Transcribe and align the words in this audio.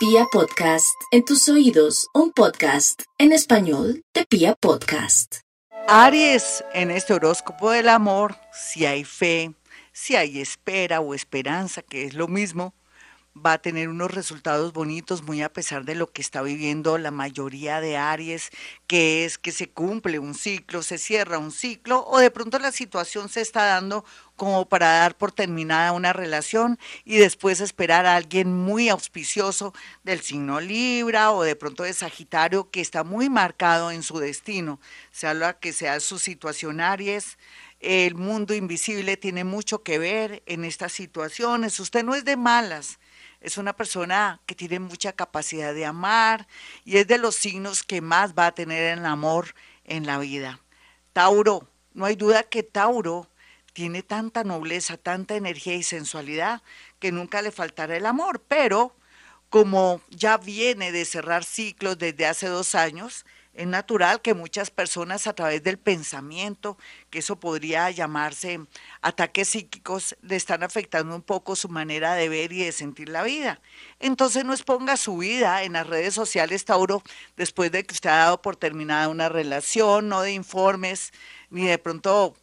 Pia 0.00 0.24
Podcast, 0.32 0.98
en 1.10 1.26
tus 1.26 1.46
oídos, 1.50 2.08
un 2.14 2.32
podcast 2.32 3.02
en 3.18 3.32
español 3.32 4.02
de 4.14 4.24
Pia 4.24 4.54
Podcast. 4.54 5.40
Aries, 5.88 6.64
en 6.72 6.90
este 6.90 7.12
horóscopo 7.12 7.70
del 7.70 7.90
amor, 7.90 8.34
si 8.50 8.86
hay 8.86 9.04
fe, 9.04 9.52
si 9.92 10.16
hay 10.16 10.40
espera 10.40 11.02
o 11.02 11.12
esperanza, 11.12 11.82
que 11.82 12.06
es 12.06 12.14
lo 12.14 12.28
mismo, 12.28 12.72
va 13.44 13.54
a 13.54 13.58
tener 13.58 13.88
unos 13.88 14.10
resultados 14.10 14.72
bonitos 14.72 15.22
muy 15.22 15.42
a 15.42 15.52
pesar 15.52 15.84
de 15.84 15.94
lo 15.94 16.12
que 16.12 16.22
está 16.22 16.42
viviendo 16.42 16.98
la 16.98 17.10
mayoría 17.10 17.80
de 17.80 17.96
Aries, 17.96 18.50
que 18.86 19.24
es 19.24 19.38
que 19.38 19.52
se 19.52 19.70
cumple 19.70 20.18
un 20.18 20.34
ciclo, 20.34 20.82
se 20.82 20.98
cierra 20.98 21.38
un 21.38 21.52
ciclo 21.52 22.04
o 22.06 22.18
de 22.18 22.30
pronto 22.30 22.58
la 22.58 22.72
situación 22.72 23.28
se 23.28 23.40
está 23.40 23.64
dando 23.64 24.04
como 24.36 24.68
para 24.68 24.88
dar 24.88 25.16
por 25.16 25.32
terminada 25.32 25.92
una 25.92 26.12
relación 26.12 26.78
y 27.04 27.16
después 27.16 27.60
esperar 27.60 28.06
a 28.06 28.16
alguien 28.16 28.54
muy 28.54 28.88
auspicioso 28.88 29.74
del 30.02 30.20
signo 30.20 30.60
Libra 30.60 31.32
o 31.32 31.42
de 31.42 31.56
pronto 31.56 31.82
de 31.82 31.92
Sagitario 31.92 32.70
que 32.70 32.80
está 32.80 33.04
muy 33.04 33.28
marcado 33.28 33.90
en 33.90 34.02
su 34.02 34.18
destino. 34.18 34.80
Se 35.12 35.26
habla 35.26 35.58
que 35.58 35.72
sea 35.72 36.00
su 36.00 36.18
situación 36.18 36.80
Aries. 36.80 37.38
El 37.80 38.14
mundo 38.14 38.54
invisible 38.54 39.16
tiene 39.16 39.44
mucho 39.44 39.82
que 39.82 39.98
ver 39.98 40.42
en 40.46 40.64
estas 40.64 40.92
situaciones. 40.92 41.80
Usted 41.80 42.04
no 42.04 42.14
es 42.14 42.24
de 42.24 42.36
malas 42.36 42.98
es 43.40 43.56
una 43.58 43.72
persona 43.74 44.40
que 44.46 44.54
tiene 44.54 44.78
mucha 44.78 45.12
capacidad 45.12 45.74
de 45.74 45.86
amar 45.86 46.46
y 46.84 46.98
es 46.98 47.06
de 47.06 47.18
los 47.18 47.34
signos 47.34 47.82
que 47.82 48.00
más 48.00 48.34
va 48.34 48.46
a 48.46 48.54
tener 48.54 48.98
el 48.98 49.06
amor 49.06 49.54
en 49.84 50.06
la 50.06 50.18
vida. 50.18 50.60
Tauro, 51.12 51.68
no 51.94 52.04
hay 52.04 52.16
duda 52.16 52.42
que 52.42 52.62
Tauro 52.62 53.28
tiene 53.72 54.02
tanta 54.02 54.44
nobleza, 54.44 54.96
tanta 54.96 55.36
energía 55.36 55.74
y 55.74 55.82
sensualidad 55.82 56.62
que 56.98 57.12
nunca 57.12 57.40
le 57.42 57.50
faltará 57.50 57.96
el 57.96 58.06
amor, 58.06 58.42
pero 58.46 58.94
como 59.48 60.00
ya 60.10 60.36
viene 60.36 60.92
de 60.92 61.04
cerrar 61.04 61.44
ciclos 61.44 61.98
desde 61.98 62.26
hace 62.26 62.46
dos 62.46 62.74
años, 62.74 63.24
es 63.60 63.66
natural 63.66 64.22
que 64.22 64.32
muchas 64.32 64.70
personas 64.70 65.26
a 65.26 65.34
través 65.34 65.62
del 65.62 65.78
pensamiento, 65.78 66.78
que 67.10 67.18
eso 67.18 67.38
podría 67.38 67.90
llamarse 67.90 68.58
ataques 69.02 69.48
psíquicos, 69.48 70.16
le 70.22 70.36
están 70.36 70.62
afectando 70.62 71.14
un 71.14 71.20
poco 71.20 71.54
su 71.54 71.68
manera 71.68 72.14
de 72.14 72.30
ver 72.30 72.54
y 72.54 72.64
de 72.64 72.72
sentir 72.72 73.10
la 73.10 73.22
vida. 73.22 73.60
Entonces 73.98 74.46
no 74.46 74.54
exponga 74.54 74.96
su 74.96 75.18
vida 75.18 75.62
en 75.62 75.74
las 75.74 75.86
redes 75.86 76.14
sociales, 76.14 76.64
Tauro, 76.64 77.02
después 77.36 77.70
de 77.70 77.84
que 77.84 77.92
usted 77.92 78.08
ha 78.08 78.16
dado 78.16 78.40
por 78.40 78.56
terminada 78.56 79.08
una 79.08 79.28
relación, 79.28 80.08
no 80.08 80.22
de 80.22 80.32
informes, 80.32 81.12
ni 81.50 81.66
de 81.66 81.76
pronto 81.76 82.34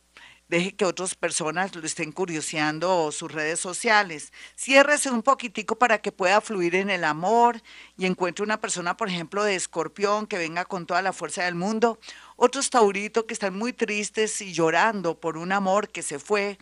deje 0.47 0.75
que 0.75 0.85
otras 0.85 1.15
personas 1.15 1.75
lo 1.75 1.85
estén 1.85 2.11
curioseando 2.11 3.11
sus 3.11 3.31
redes 3.31 3.59
sociales. 3.59 4.31
Ciérrese 4.57 5.11
un 5.11 5.21
poquitico 5.21 5.77
para 5.77 5.99
que 5.99 6.11
pueda 6.11 6.41
fluir 6.41 6.75
en 6.75 6.89
el 6.89 7.03
amor 7.03 7.61
y 7.97 8.05
encuentre 8.05 8.43
una 8.43 8.61
persona, 8.61 8.95
por 8.95 9.09
ejemplo, 9.09 9.43
de 9.43 9.55
escorpión 9.55 10.27
que 10.27 10.37
venga 10.37 10.65
con 10.65 10.85
toda 10.85 11.01
la 11.01 11.13
fuerza 11.13 11.43
del 11.43 11.55
mundo. 11.55 11.99
Otros 12.35 12.69
tauritos 12.69 13.25
que 13.25 13.33
están 13.33 13.57
muy 13.57 13.73
tristes 13.73 14.41
y 14.41 14.53
llorando 14.53 15.19
por 15.19 15.37
un 15.37 15.51
amor 15.51 15.89
que 15.89 16.03
se 16.03 16.19
fue 16.19 16.57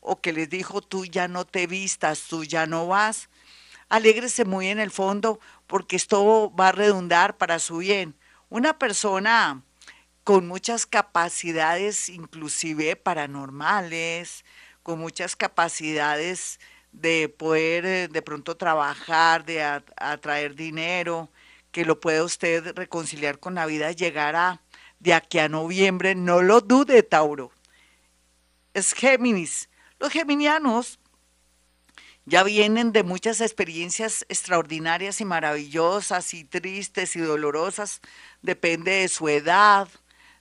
o 0.00 0.20
que 0.20 0.32
les 0.32 0.48
dijo 0.48 0.80
tú 0.80 1.04
ya 1.04 1.28
no 1.28 1.44
te 1.44 1.66
vistas, 1.66 2.24
tú 2.28 2.44
ya 2.44 2.66
no 2.66 2.86
vas. 2.86 3.28
Alégrese 3.88 4.44
muy 4.44 4.68
en 4.68 4.80
el 4.80 4.90
fondo 4.90 5.40
porque 5.66 5.96
esto 5.96 6.52
va 6.54 6.68
a 6.68 6.72
redundar 6.72 7.36
para 7.36 7.58
su 7.58 7.78
bien. 7.78 8.14
Una 8.50 8.78
persona 8.78 9.62
con 10.28 10.46
muchas 10.46 10.84
capacidades 10.84 12.10
inclusive 12.10 12.96
paranormales, 12.96 14.44
con 14.82 14.98
muchas 14.98 15.36
capacidades 15.36 16.60
de 16.92 17.30
poder 17.30 17.86
eh, 17.86 18.08
de 18.08 18.20
pronto 18.20 18.54
trabajar, 18.54 19.46
de 19.46 19.62
atraer 19.62 20.54
dinero, 20.54 21.30
que 21.72 21.86
lo 21.86 21.98
pueda 21.98 22.24
usted 22.24 22.74
reconciliar 22.76 23.38
con 23.38 23.54
la 23.54 23.64
vida, 23.64 23.90
llegar 23.92 24.36
a 24.36 24.60
de 25.00 25.14
aquí 25.14 25.38
a 25.38 25.48
noviembre, 25.48 26.14
no 26.14 26.42
lo 26.42 26.60
dude, 26.60 27.02
Tauro. 27.02 27.50
Es 28.74 28.92
Géminis. 28.92 29.70
Los 29.98 30.12
geminianos 30.12 30.98
ya 32.26 32.42
vienen 32.42 32.92
de 32.92 33.02
muchas 33.02 33.40
experiencias 33.40 34.26
extraordinarias 34.28 35.22
y 35.22 35.24
maravillosas 35.24 36.34
y 36.34 36.44
tristes 36.44 37.16
y 37.16 37.20
dolorosas, 37.20 38.02
depende 38.42 38.90
de 38.90 39.08
su 39.08 39.26
edad, 39.30 39.88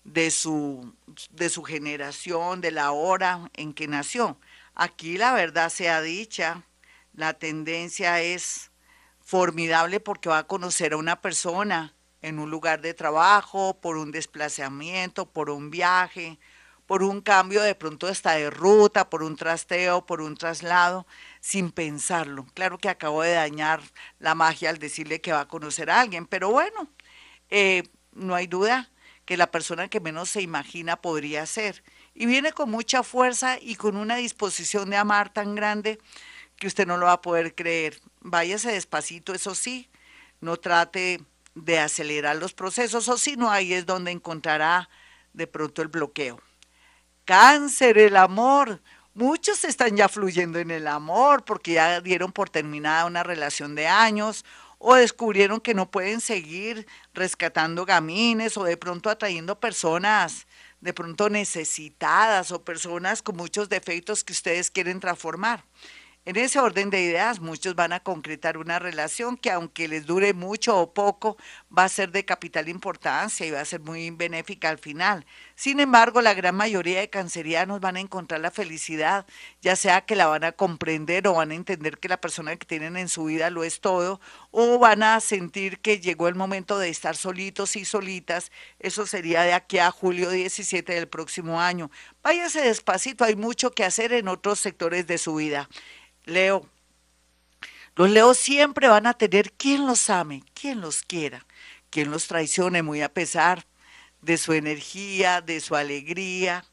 de 0.08 0.32
su, 0.32 0.96
de 1.32 1.50
su 1.50 1.64
generación, 1.64 2.62
de 2.62 2.72
la 2.72 2.92
hora 2.92 3.52
en 3.54 3.74
que 3.74 3.88
nació. 3.88 4.40
Aquí 4.74 5.18
la 5.18 5.34
verdad 5.34 5.70
sea 5.70 6.02
dicha, 6.02 6.64
la 7.14 7.34
tendencia 7.34 8.22
es 8.22 8.72
formidable 9.20 10.00
porque 10.00 10.30
va 10.30 10.40
a 10.40 10.48
conocer 10.48 10.94
a 10.94 10.98
una 10.98 11.22
persona 11.22 11.94
en 12.22 12.40
un 12.40 12.50
lugar 12.50 12.82
de 12.82 12.94
trabajo, 12.94 13.80
por 13.82 13.98
un 13.98 14.12
desplazamiento, 14.12 15.30
por 15.30 15.50
un 15.50 15.70
viaje, 15.70 16.40
por 16.86 17.04
un 17.04 17.20
cambio 17.20 17.62
de 17.62 17.76
pronto 17.76 18.08
hasta 18.08 18.32
de 18.32 18.50
ruta, 18.50 19.10
por 19.10 19.24
un 19.24 19.36
trasteo, 19.36 20.06
por 20.06 20.22
un 20.22 20.38
traslado, 20.38 21.06
sin 21.42 21.70
pensarlo. 21.70 22.46
Claro 22.54 22.78
que 22.78 22.88
acabo 22.88 23.24
de 23.24 23.34
dañar 23.34 23.82
la 24.20 24.36
magia 24.36 24.70
al 24.70 24.80
decirle 24.80 25.20
que 25.20 25.34
va 25.34 25.42
a 25.42 25.48
conocer 25.50 25.90
a 25.90 26.00
alguien, 26.00 26.26
pero 26.26 26.50
bueno, 26.50 26.88
eh, 27.50 27.84
no 28.14 28.36
hay 28.36 28.48
duda 28.48 28.90
que 29.28 29.36
la 29.36 29.52
persona 29.52 29.90
que 29.90 30.00
menos 30.00 30.30
se 30.30 30.42
imagina 30.42 31.02
podría 31.02 31.46
ser. 31.46 31.84
Y 32.16 32.26
viene 32.26 32.54
con 32.54 32.72
mucha 32.72 33.04
fuerza 33.04 33.60
y 33.60 33.76
con 33.76 33.98
una 33.98 34.16
disposición 34.16 34.90
de 34.90 34.96
amar 34.96 35.34
tan 35.34 35.54
grande 35.54 36.00
que 36.56 36.66
usted 36.66 36.88
no 36.88 36.96
lo 36.96 37.08
va 37.08 37.12
a 37.12 37.22
poder 37.22 37.54
creer. 37.54 38.00
Váyase 38.22 38.72
despacito, 38.72 39.34
eso 39.34 39.54
sí, 39.54 39.90
no 40.40 40.56
trate 40.56 41.20
de 41.56 41.78
acelerar 41.78 42.38
los 42.38 42.54
procesos, 42.54 43.10
o 43.10 43.18
si 43.18 43.36
no, 43.36 43.52
ahí 43.52 43.74
es 43.74 43.86
donde 43.86 44.12
encontrará 44.12 44.90
de 45.34 45.46
pronto 45.46 45.82
el 45.82 45.90
bloqueo. 45.90 46.40
Cáncer, 47.26 47.98
el 47.98 48.16
amor. 48.16 48.82
Muchos 49.14 49.66
están 49.66 49.98
ya 49.98 50.08
fluyendo 50.08 50.58
en 50.60 50.72
el 50.72 50.88
amor 50.88 51.44
porque 51.44 51.74
ya 51.74 52.00
dieron 52.00 52.32
por 52.32 52.50
terminada 52.50 53.04
una 53.06 53.24
relación 53.24 53.76
de 53.76 53.88
años 53.88 54.46
o 54.78 54.96
descubrieron 54.96 55.60
que 55.60 55.74
no 55.74 55.90
pueden 55.90 56.22
seguir 56.22 56.88
rescatando 57.14 57.86
gamines 57.86 58.58
o 58.58 58.64
de 58.64 58.78
pronto 58.78 59.10
atrayendo 59.10 59.60
personas 59.60 60.48
de 60.82 60.94
pronto 60.94 61.30
necesitadas 61.30 62.52
o 62.52 62.64
personas 62.64 63.22
con 63.22 63.36
muchos 63.36 63.70
defectos 63.70 64.24
que 64.24 64.34
ustedes 64.34 64.70
quieren 64.70 65.00
transformar. 65.00 65.66
En 66.28 66.36
ese 66.36 66.60
orden 66.60 66.90
de 66.90 67.02
ideas, 67.02 67.40
muchos 67.40 67.74
van 67.74 67.94
a 67.94 68.02
concretar 68.02 68.58
una 68.58 68.80
relación 68.80 69.38
que 69.38 69.50
aunque 69.50 69.88
les 69.88 70.06
dure 70.06 70.34
mucho 70.34 70.78
o 70.78 70.94
poco, 70.94 71.38
va 71.76 71.86
a 71.86 71.90
ser 71.90 72.12
de 72.12 72.26
capital 72.26 72.68
importancia 72.68 73.46
y 73.46 73.52
va 73.52 73.62
a 73.62 73.66
ser 73.66 73.80
muy 73.80 74.10
benéfica 74.12 74.68
al 74.68 74.78
final. 74.78 75.26
Sin 75.56 75.80
embargo, 75.80 76.22
la 76.22 76.34
gran 76.34 76.54
mayoría 76.54 77.00
de 77.00 77.10
cancerianos 77.10 77.80
van 77.80 77.96
a 77.96 78.02
encontrar 78.02 78.42
la 78.42 78.52
felicidad, 78.52 79.26
ya 79.62 79.78
sea 79.78 80.02
que 80.02 80.18
la 80.18 80.28
van 80.28 80.44
a 80.44 80.52
comprender 80.52 81.30
o 81.30 81.36
van 81.36 81.52
a 81.52 81.56
entender 81.56 81.98
que 81.98 82.10
la 82.10 82.20
persona 82.20 82.58
que 82.58 82.68
tienen 82.68 82.98
en 82.98 83.08
su 83.08 83.24
vida 83.24 83.50
lo 83.50 83.64
es 83.64 83.80
todo, 83.80 84.20
o 84.52 84.80
van 84.80 85.04
a 85.04 85.22
sentir 85.22 85.80
que 85.80 86.02
llegó 86.02 86.28
el 86.28 86.36
momento 86.36 86.78
de 86.78 86.90
estar 86.90 87.16
solitos 87.16 87.78
y 87.78 87.86
solitas. 87.86 88.52
Eso 88.80 89.08
sería 89.08 89.44
de 89.44 89.54
aquí 89.54 89.80
a 89.80 89.92
julio 89.92 90.30
17 90.30 90.94
del 90.94 91.08
próximo 91.08 91.62
año. 91.62 91.90
Váyase 92.22 92.60
despacito, 92.60 93.24
hay 93.24 93.38
mucho 93.38 93.72
que 93.72 93.86
hacer 93.86 94.12
en 94.12 94.28
otros 94.28 94.60
sectores 94.60 95.08
de 95.08 95.18
su 95.18 95.36
vida. 95.36 95.70
Leo. 96.28 96.70
Los 97.96 98.10
leos 98.10 98.38
siempre 98.38 98.88
van 98.88 99.08
a 99.08 99.14
tener 99.14 99.54
quien 99.54 99.88
los 99.88 100.10
ame, 100.10 100.44
quien 100.54 100.82
los 100.82 101.02
quiera, 101.02 101.46
quien 101.90 102.12
los 102.12 102.28
traicione 102.28 102.84
muy 102.84 103.02
a 103.02 103.12
pesar 103.12 103.66
de 104.22 104.38
su 104.38 104.54
energía, 104.54 105.42
de 105.42 105.62
su 105.62 105.76
alegría 105.76 106.66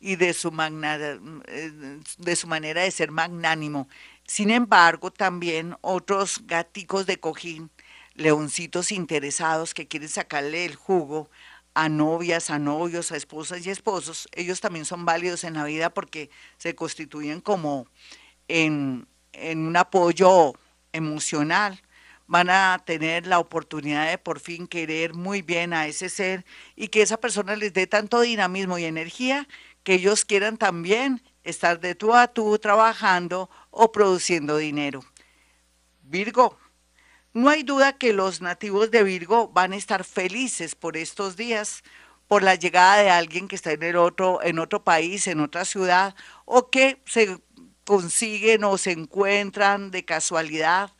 y 0.00 0.16
de 0.16 0.32
su, 0.32 0.50
de 0.50 2.36
su 2.36 2.46
manera 2.46 2.82
de 2.82 2.90
ser 2.90 3.10
magnánimo. 3.10 3.88
Sin 4.26 4.50
embargo, 4.50 5.12
también 5.12 5.76
otros 5.82 6.40
gaticos 6.46 7.06
de 7.06 7.20
cojín, 7.20 7.70
leoncitos 8.14 8.92
interesados 8.92 9.74
que 9.74 9.86
quieren 9.86 10.08
sacarle 10.08 10.64
el 10.64 10.74
jugo 10.74 11.30
a 11.74 11.88
novias, 11.88 12.50
a 12.50 12.58
novios, 12.58 13.12
a 13.12 13.16
esposas 13.16 13.66
y 13.66 13.70
esposos, 13.70 14.28
ellos 14.32 14.60
también 14.60 14.84
son 14.84 15.04
válidos 15.04 15.44
en 15.44 15.54
la 15.54 15.64
vida 15.64 15.90
porque 15.90 16.30
se 16.58 16.74
constituyen 16.74 17.40
como 17.40 17.86
en, 18.48 19.06
un 19.42 19.76
apoyo 19.76 20.52
emocional, 20.92 21.80
van 22.26 22.48
a 22.50 22.82
tener 22.84 23.26
la 23.26 23.38
oportunidad 23.38 24.08
de 24.08 24.18
por 24.18 24.40
fin 24.40 24.66
querer 24.66 25.14
muy 25.14 25.42
bien 25.42 25.72
a 25.72 25.86
ese 25.86 26.08
ser 26.08 26.44
y 26.76 26.88
que 26.88 27.02
esa 27.02 27.18
persona 27.18 27.56
les 27.56 27.72
dé 27.72 27.86
tanto 27.86 28.20
dinamismo 28.20 28.78
y 28.78 28.84
energía 28.84 29.46
que 29.82 29.94
ellos 29.94 30.24
quieran 30.24 30.56
también 30.56 31.22
estar 31.44 31.80
de 31.80 31.94
tú 31.94 32.14
a 32.14 32.28
tú 32.28 32.58
trabajando 32.58 33.50
o 33.70 33.92
produciendo 33.92 34.56
dinero. 34.56 35.04
Virgo, 36.02 36.58
no 37.34 37.48
hay 37.48 37.62
duda 37.62 37.98
que 37.98 38.12
los 38.12 38.40
nativos 38.40 38.90
de 38.90 39.02
Virgo 39.02 39.48
van 39.48 39.72
a 39.72 39.76
estar 39.76 40.04
felices 40.04 40.74
por 40.74 40.96
estos 40.96 41.36
días, 41.36 41.82
por 42.28 42.42
la 42.42 42.54
llegada 42.54 43.02
de 43.02 43.10
alguien 43.10 43.48
que 43.48 43.56
está 43.56 43.72
en 43.72 43.82
el 43.82 43.96
otro, 43.96 44.40
en 44.42 44.58
otro 44.58 44.84
país, 44.84 45.26
en 45.26 45.40
otra 45.40 45.64
ciudad, 45.64 46.14
o 46.44 46.70
que 46.70 47.02
se 47.06 47.38
consiguen 47.84 48.64
o 48.64 48.78
se 48.78 48.92
encuentran 48.92 49.90
de 49.90 50.04
casualidad 50.04 50.90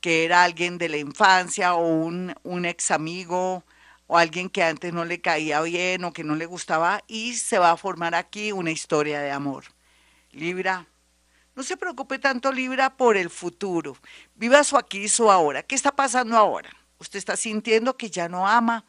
que 0.00 0.24
era 0.24 0.42
alguien 0.42 0.78
de 0.78 0.88
la 0.88 0.96
infancia 0.96 1.74
o 1.74 1.86
un, 1.86 2.34
un 2.42 2.64
ex 2.64 2.90
amigo 2.90 3.64
o 4.08 4.18
alguien 4.18 4.50
que 4.50 4.62
antes 4.62 4.92
no 4.92 5.04
le 5.04 5.20
caía 5.20 5.62
bien 5.62 6.04
o 6.04 6.12
que 6.12 6.24
no 6.24 6.34
le 6.34 6.46
gustaba 6.46 7.02
y 7.06 7.34
se 7.34 7.58
va 7.58 7.70
a 7.70 7.76
formar 7.76 8.14
aquí 8.14 8.52
una 8.52 8.72
historia 8.72 9.20
de 9.20 9.30
amor. 9.30 9.64
Libra, 10.32 10.86
no 11.54 11.62
se 11.62 11.76
preocupe 11.76 12.18
tanto 12.18 12.50
Libra 12.50 12.96
por 12.96 13.16
el 13.16 13.30
futuro. 13.30 13.96
Viva 14.34 14.64
su 14.64 14.76
aquí 14.76 15.04
y 15.04 15.08
su 15.08 15.30
ahora. 15.30 15.62
¿Qué 15.62 15.74
está 15.74 15.94
pasando 15.94 16.36
ahora? 16.36 16.70
Usted 16.98 17.18
está 17.18 17.36
sintiendo 17.36 17.96
que 17.96 18.10
ya 18.10 18.28
no 18.28 18.48
ama 18.48 18.84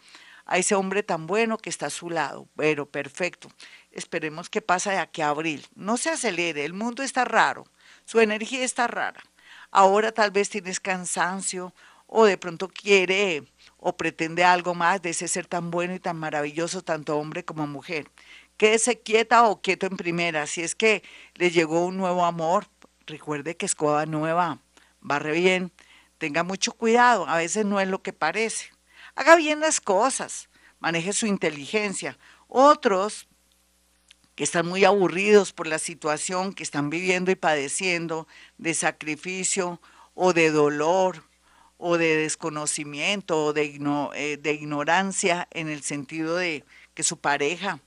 a 0.45 0.57
ese 0.57 0.75
hombre 0.75 1.03
tan 1.03 1.27
bueno 1.27 1.57
que 1.57 1.69
está 1.69 1.87
a 1.87 1.91
su 1.91 2.09
lado. 2.09 2.47
Pero 2.55 2.85
perfecto. 2.85 3.49
Esperemos 3.91 4.49
que 4.49 4.61
pase 4.61 4.91
de 4.91 4.97
aquí 4.97 5.21
a 5.21 5.29
abril. 5.29 5.65
No 5.75 5.97
se 5.97 6.09
acelere, 6.09 6.65
el 6.65 6.73
mundo 6.73 7.03
está 7.03 7.25
raro. 7.25 7.65
Su 8.05 8.19
energía 8.19 8.63
está 8.63 8.87
rara. 8.87 9.23
Ahora 9.71 10.11
tal 10.11 10.31
vez 10.31 10.49
tienes 10.49 10.79
cansancio 10.79 11.73
o 12.07 12.25
de 12.25 12.37
pronto 12.37 12.67
quiere 12.67 13.43
o 13.77 13.97
pretende 13.97 14.43
algo 14.43 14.75
más 14.75 15.01
de 15.01 15.09
ese 15.09 15.27
ser 15.27 15.47
tan 15.47 15.71
bueno 15.71 15.95
y 15.95 15.99
tan 15.99 16.17
maravilloso, 16.17 16.83
tanto 16.83 17.17
hombre 17.17 17.43
como 17.43 17.65
mujer. 17.65 18.09
Quédese 18.57 18.99
quieta 18.99 19.47
o 19.47 19.61
quieto 19.61 19.87
en 19.87 19.97
primera. 19.97 20.45
Si 20.47 20.61
es 20.61 20.75
que 20.75 21.03
le 21.35 21.49
llegó 21.49 21.85
un 21.85 21.97
nuevo 21.97 22.23
amor, 22.23 22.67
recuerde 23.07 23.57
que 23.57 23.65
escoba 23.65 24.05
nueva, 24.05 24.59
barre 25.01 25.31
bien, 25.31 25.71
tenga 26.17 26.43
mucho 26.43 26.71
cuidado, 26.73 27.27
a 27.27 27.37
veces 27.37 27.65
no 27.65 27.79
es 27.79 27.87
lo 27.87 28.01
que 28.03 28.13
parece. 28.13 28.72
Haga 29.15 29.35
bien 29.35 29.59
las 29.59 29.79
cosas, 29.79 30.49
maneje 30.79 31.13
su 31.13 31.27
inteligencia. 31.27 32.17
Otros 32.47 33.27
que 34.35 34.43
están 34.43 34.67
muy 34.67 34.83
aburridos 34.83 35.53
por 35.53 35.67
la 35.67 35.77
situación 35.77 36.53
que 36.53 36.63
están 36.63 36.89
viviendo 36.89 37.29
y 37.31 37.35
padeciendo 37.35 38.27
de 38.57 38.73
sacrificio 38.73 39.79
o 40.15 40.33
de 40.33 40.49
dolor 40.49 41.23
o 41.77 41.97
de 41.97 42.15
desconocimiento 42.15 43.45
o 43.45 43.53
de, 43.53 43.79
eh, 44.15 44.37
de 44.37 44.53
ignorancia 44.53 45.47
en 45.51 45.69
el 45.69 45.83
sentido 45.83 46.35
de 46.35 46.65
que 46.93 47.03
su 47.03 47.17
pareja 47.17 47.79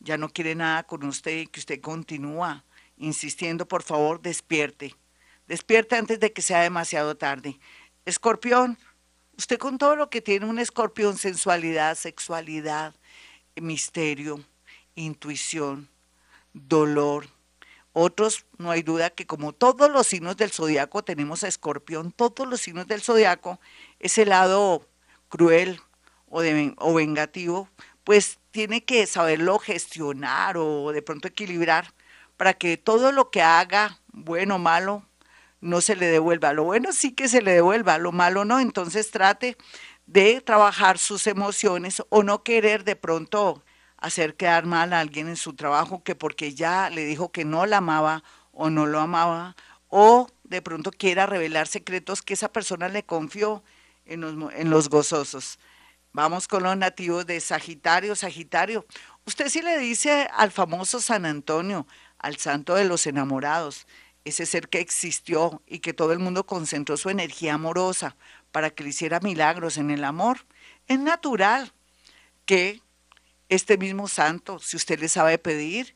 ya 0.00 0.16
no 0.16 0.28
quiere 0.28 0.54
nada 0.54 0.84
con 0.84 1.04
usted 1.04 1.38
y 1.38 1.46
que 1.46 1.60
usted 1.60 1.80
continúa 1.80 2.64
insistiendo, 2.96 3.66
por 3.66 3.82
favor, 3.82 4.22
despierte. 4.22 4.94
Despierte 5.46 5.96
antes 5.96 6.20
de 6.20 6.32
que 6.32 6.42
sea 6.42 6.62
demasiado 6.62 7.16
tarde. 7.16 7.58
Escorpión, 8.04 8.78
usted 9.36 9.58
con 9.58 9.78
todo 9.78 9.96
lo 9.96 10.10
que 10.10 10.20
tiene 10.20 10.46
un 10.46 10.58
escorpión, 10.58 11.16
sensualidad, 11.18 11.96
sexualidad, 11.96 12.94
misterio, 13.56 14.44
intuición, 14.94 15.88
dolor. 16.52 17.28
Otros, 17.92 18.44
no 18.58 18.70
hay 18.70 18.82
duda 18.82 19.10
que 19.10 19.26
como 19.26 19.52
todos 19.52 19.90
los 19.90 20.06
signos 20.08 20.36
del 20.36 20.50
zodiaco 20.50 21.04
tenemos 21.04 21.44
a 21.44 21.48
escorpión, 21.48 22.10
todos 22.10 22.48
los 22.48 22.60
signos 22.60 22.88
del 22.88 23.02
zodiaco, 23.02 23.60
ese 24.00 24.26
lado 24.26 24.88
cruel 25.28 25.80
o, 26.28 26.42
o 26.78 26.94
vengativo, 26.94 27.68
pues 28.02 28.38
tiene 28.50 28.84
que 28.84 29.06
saberlo 29.06 29.58
gestionar 29.58 30.56
o 30.56 30.92
de 30.92 31.02
pronto 31.02 31.28
equilibrar 31.28 31.94
para 32.36 32.54
que 32.54 32.76
todo 32.76 33.12
lo 33.12 33.30
que 33.30 33.42
haga, 33.42 34.00
bueno 34.08 34.56
o 34.56 34.58
malo, 34.58 35.06
no 35.64 35.80
se 35.80 35.96
le 35.96 36.06
devuelva. 36.06 36.52
Lo 36.52 36.64
bueno 36.64 36.92
sí 36.92 37.12
que 37.12 37.28
se 37.28 37.42
le 37.42 37.52
devuelva, 37.52 37.98
lo 37.98 38.12
malo 38.12 38.44
no. 38.44 38.60
Entonces 38.60 39.10
trate 39.10 39.56
de 40.06 40.40
trabajar 40.40 40.98
sus 40.98 41.26
emociones 41.26 42.02
o 42.10 42.22
no 42.22 42.42
querer 42.42 42.84
de 42.84 42.96
pronto 42.96 43.64
hacer 43.96 44.36
quedar 44.36 44.66
mal 44.66 44.92
a 44.92 45.00
alguien 45.00 45.28
en 45.28 45.36
su 45.36 45.54
trabajo 45.54 46.02
que 46.04 46.14
porque 46.14 46.54
ya 46.54 46.90
le 46.90 47.06
dijo 47.06 47.32
que 47.32 47.44
no 47.44 47.64
la 47.64 47.78
amaba 47.78 48.22
o 48.52 48.68
no 48.68 48.84
lo 48.84 49.00
amaba 49.00 49.56
o 49.88 50.28
de 50.42 50.60
pronto 50.60 50.90
quiera 50.90 51.24
revelar 51.24 51.66
secretos 51.66 52.20
que 52.20 52.34
esa 52.34 52.52
persona 52.52 52.88
le 52.88 53.04
confió 53.04 53.64
en 54.04 54.20
los, 54.20 54.52
en 54.54 54.68
los 54.68 54.90
gozosos. 54.90 55.58
Vamos 56.12 56.46
con 56.46 56.62
los 56.62 56.76
nativos 56.76 57.26
de 57.26 57.40
Sagitario. 57.40 58.14
Sagitario, 58.14 58.86
usted 59.24 59.48
sí 59.48 59.62
le 59.62 59.78
dice 59.78 60.28
al 60.36 60.50
famoso 60.52 61.00
San 61.00 61.24
Antonio, 61.24 61.86
al 62.18 62.36
santo 62.36 62.74
de 62.74 62.84
los 62.84 63.06
enamorados, 63.06 63.86
ese 64.24 64.46
ser 64.46 64.68
que 64.68 64.80
existió 64.80 65.62
y 65.66 65.80
que 65.80 65.92
todo 65.92 66.12
el 66.12 66.18
mundo 66.18 66.46
concentró 66.46 66.96
su 66.96 67.10
energía 67.10 67.54
amorosa 67.54 68.16
para 68.52 68.70
que 68.70 68.82
le 68.82 68.90
hiciera 68.90 69.20
milagros 69.20 69.76
en 69.76 69.90
el 69.90 70.04
amor. 70.04 70.46
Es 70.86 70.98
natural 70.98 71.72
que 72.46 72.80
este 73.48 73.76
mismo 73.76 74.08
santo, 74.08 74.58
si 74.58 74.76
usted 74.76 74.98
le 74.98 75.08
sabe 75.08 75.38
pedir, 75.38 75.94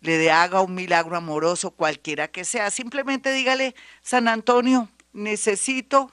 le 0.00 0.30
haga 0.30 0.60
un 0.60 0.74
milagro 0.74 1.16
amoroso, 1.16 1.70
cualquiera 1.70 2.28
que 2.28 2.44
sea. 2.44 2.70
Simplemente 2.70 3.32
dígale, 3.32 3.74
San 4.02 4.28
Antonio, 4.28 4.88
necesito 5.12 6.12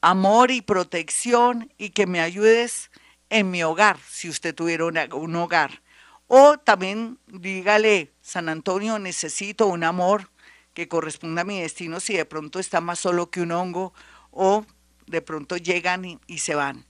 amor 0.00 0.50
y 0.50 0.62
protección 0.62 1.72
y 1.78 1.90
que 1.90 2.06
me 2.06 2.20
ayudes 2.20 2.90
en 3.30 3.50
mi 3.50 3.62
hogar, 3.62 3.98
si 4.08 4.28
usted 4.28 4.54
tuviera 4.54 4.84
un 4.84 5.36
hogar. 5.36 5.82
O 6.28 6.58
también 6.58 7.18
dígale, 7.26 8.12
San 8.20 8.50
Antonio, 8.50 8.98
necesito 8.98 9.66
un 9.66 9.82
amor 9.82 10.30
que 10.74 10.86
corresponda 10.86 11.40
a 11.40 11.44
mi 11.44 11.58
destino 11.58 12.00
si 12.00 12.14
de 12.14 12.26
pronto 12.26 12.58
está 12.60 12.82
más 12.82 12.98
solo 12.98 13.30
que 13.30 13.40
un 13.40 13.50
hongo 13.50 13.94
o 14.30 14.66
de 15.06 15.22
pronto 15.22 15.56
llegan 15.56 16.20
y, 16.26 16.38
se 16.38 16.54
van. 16.54 16.84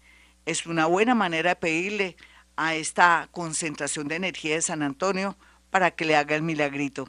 Es 0.45 0.67
una 0.67 0.87
buena 0.87 1.15
manera 1.15 1.51
de 1.51 1.57
pedirle 1.57 2.17
a 2.57 2.75
esta 2.75 3.29
concentración 3.31 4.09
de 4.09 4.17
energía 4.17 4.57
de 4.57 4.63
San 4.63 4.83
Antonio 4.83 5.39
para 5.71 5.93
que 5.93 6.05
le 6.05 6.17
haga 6.17 6.35
el 6.35 6.43
milagrito. 6.43 7.09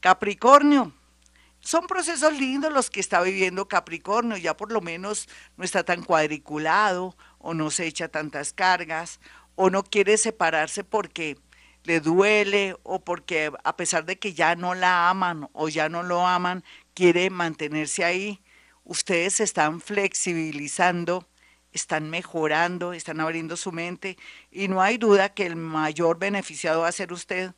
Capricornio, 0.00 0.92
son 1.60 1.86
procesos 1.86 2.36
lindos 2.36 2.72
los 2.72 2.90
que 2.90 2.98
está 2.98 3.22
viviendo 3.22 3.68
Capricornio, 3.68 4.36
ya 4.36 4.56
por 4.56 4.72
lo 4.72 4.80
menos 4.80 5.28
no 5.56 5.64
está 5.64 5.84
tan 5.84 6.02
cuadriculado 6.02 7.16
o 7.38 7.54
no 7.54 7.70
se 7.70 7.86
echa 7.86 8.08
tantas 8.08 8.52
cargas 8.52 9.20
o 9.54 9.70
no 9.70 9.84
quiere 9.84 10.16
separarse 10.16 10.84
porque 10.84 11.38
le 11.84 12.00
duele 12.00 12.76
o 12.82 13.00
porque 13.00 13.52
a 13.62 13.76
pesar 13.76 14.04
de 14.04 14.18
que 14.18 14.34
ya 14.34 14.56
no 14.56 14.74
la 14.74 15.10
aman 15.10 15.48
o 15.52 15.68
ya 15.68 15.88
no 15.88 16.02
lo 16.02 16.26
aman, 16.26 16.64
quiere 16.94 17.30
mantenerse 17.30 18.04
ahí. 18.04 18.40
Ustedes 18.84 19.34
se 19.34 19.44
están 19.44 19.80
flexibilizando, 19.80 21.26
están 21.72 22.10
mejorando, 22.10 22.92
están 22.92 23.20
abriendo 23.20 23.56
su 23.56 23.72
mente 23.72 24.16
y 24.50 24.68
no 24.68 24.82
hay 24.82 24.98
duda 24.98 25.34
que 25.34 25.46
el 25.46 25.56
mayor 25.56 26.18
beneficiado 26.18 26.82
va 26.82 26.88
a 26.88 26.92
ser 26.92 27.12
usted 27.12 27.52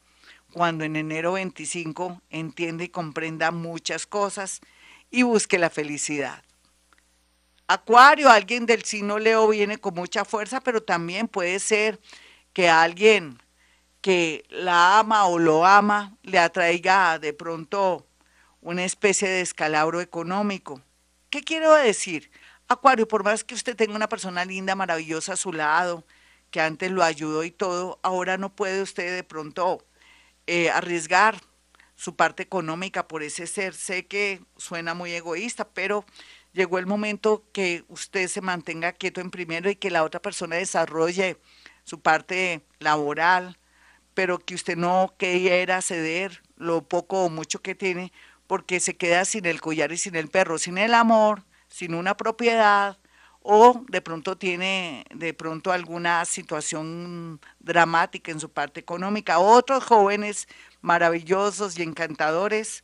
cuando 0.52 0.84
en 0.84 0.96
enero 0.96 1.32
25 1.32 2.22
entiende 2.30 2.84
y 2.84 2.88
comprenda 2.88 3.50
muchas 3.50 4.06
cosas 4.06 4.60
y 5.10 5.22
busque 5.22 5.58
la 5.58 5.70
felicidad. 5.70 6.42
Acuario, 7.68 8.30
alguien 8.30 8.64
del 8.64 8.84
signo 8.84 9.18
Leo 9.18 9.48
viene 9.48 9.78
con 9.78 9.94
mucha 9.94 10.24
fuerza, 10.24 10.60
pero 10.60 10.82
también 10.82 11.26
puede 11.26 11.58
ser 11.58 12.00
que 12.52 12.68
alguien 12.68 13.38
que 14.06 14.44
la 14.50 15.00
ama 15.00 15.26
o 15.26 15.36
lo 15.36 15.66
ama 15.66 16.16
le 16.22 16.38
atraiga 16.38 17.18
de 17.18 17.32
pronto 17.32 18.06
una 18.60 18.84
especie 18.84 19.28
de 19.28 19.40
escalabro 19.40 20.00
económico. 20.00 20.80
¿Qué 21.28 21.42
quiero 21.42 21.74
decir? 21.74 22.30
Acuario, 22.68 23.08
por 23.08 23.24
más 23.24 23.42
que 23.42 23.56
usted 23.56 23.74
tenga 23.74 23.96
una 23.96 24.08
persona 24.08 24.44
linda, 24.44 24.76
maravillosa 24.76 25.32
a 25.32 25.36
su 25.36 25.52
lado, 25.52 26.04
que 26.52 26.60
antes 26.60 26.92
lo 26.92 27.02
ayudó 27.02 27.42
y 27.42 27.50
todo, 27.50 27.98
ahora 28.04 28.38
no 28.38 28.54
puede 28.54 28.80
usted 28.80 29.12
de 29.12 29.24
pronto 29.24 29.84
eh, 30.46 30.70
arriesgar 30.70 31.40
su 31.96 32.14
parte 32.14 32.44
económica 32.44 33.08
por 33.08 33.24
ese 33.24 33.48
ser. 33.48 33.74
Sé 33.74 34.06
que 34.06 34.40
suena 34.56 34.94
muy 34.94 35.14
egoísta, 35.14 35.68
pero 35.68 36.04
llegó 36.52 36.78
el 36.78 36.86
momento 36.86 37.42
que 37.52 37.84
usted 37.88 38.28
se 38.28 38.40
mantenga 38.40 38.92
quieto 38.92 39.20
en 39.20 39.32
primero 39.32 39.68
y 39.68 39.74
que 39.74 39.90
la 39.90 40.04
otra 40.04 40.22
persona 40.22 40.54
desarrolle 40.54 41.40
su 41.82 42.00
parte 42.00 42.62
laboral, 42.78 43.58
pero 44.16 44.38
que 44.38 44.54
usted 44.54 44.78
no 44.78 45.12
quiera 45.18 45.82
ceder 45.82 46.42
lo 46.56 46.80
poco 46.80 47.24
o 47.26 47.28
mucho 47.28 47.60
que 47.60 47.74
tiene, 47.74 48.14
porque 48.46 48.80
se 48.80 48.96
queda 48.96 49.26
sin 49.26 49.44
el 49.44 49.60
collar 49.60 49.92
y 49.92 49.98
sin 49.98 50.16
el 50.16 50.28
perro, 50.28 50.56
sin 50.56 50.78
el 50.78 50.94
amor, 50.94 51.42
sin 51.68 51.94
una 51.94 52.16
propiedad, 52.16 52.96
o 53.42 53.84
de 53.90 54.00
pronto 54.00 54.38
tiene 54.38 55.04
de 55.14 55.34
pronto 55.34 55.70
alguna 55.70 56.24
situación 56.24 57.40
dramática 57.60 58.32
en 58.32 58.40
su 58.40 58.48
parte 58.48 58.80
económica. 58.80 59.38
Otros 59.38 59.84
jóvenes 59.84 60.48
maravillosos 60.80 61.78
y 61.78 61.82
encantadores 61.82 62.82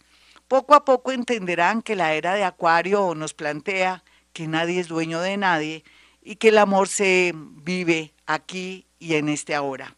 poco 0.49 0.75
a 0.75 0.85
poco 0.85 1.12
entenderán 1.12 1.81
que 1.81 1.97
la 1.97 2.12
era 2.12 2.35
de 2.35 2.45
Acuario 2.45 3.15
nos 3.15 3.33
plantea 3.33 4.05
que 4.35 4.49
nadie 4.49 4.81
es 4.81 4.89
dueño 4.89 5.23
de 5.23 5.39
nadie 5.39 5.83
y 6.23 6.37
que 6.37 6.49
el 6.49 6.59
amor 6.59 6.89
se 6.89 7.33
vive 7.35 8.12
aquí 8.27 8.87
y 8.99 9.15
en 9.15 9.31
este 9.31 9.55
ahora. 9.55 9.97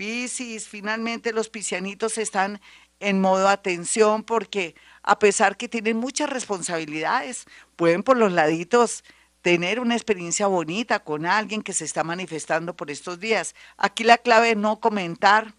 Piscis, 0.00 0.66
finalmente 0.66 1.30
los 1.30 1.50
piscianitos 1.50 2.16
están 2.16 2.58
en 3.00 3.20
modo 3.20 3.50
atención 3.50 4.22
porque 4.22 4.74
a 5.02 5.18
pesar 5.18 5.58
que 5.58 5.68
tienen 5.68 5.98
muchas 5.98 6.30
responsabilidades, 6.30 7.44
pueden 7.76 8.02
por 8.02 8.16
los 8.16 8.32
laditos 8.32 9.04
tener 9.42 9.78
una 9.78 9.94
experiencia 9.94 10.46
bonita 10.46 11.00
con 11.00 11.26
alguien 11.26 11.60
que 11.60 11.74
se 11.74 11.84
está 11.84 12.02
manifestando 12.02 12.74
por 12.74 12.90
estos 12.90 13.20
días. 13.20 13.54
Aquí 13.76 14.02
la 14.02 14.16
clave 14.16 14.52
es 14.52 14.56
no 14.56 14.80
comentar, 14.80 15.52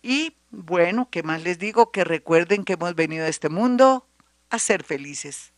Y 0.00 0.34
bueno, 0.50 1.10
¿qué 1.10 1.22
más 1.22 1.42
les 1.42 1.58
digo? 1.58 1.92
Que 1.92 2.04
recuerden 2.04 2.64
que 2.64 2.72
hemos 2.72 2.94
venido 2.94 3.26
a 3.26 3.28
este 3.28 3.50
mundo 3.50 4.08
a 4.48 4.58
ser 4.58 4.82
felices. 4.82 5.52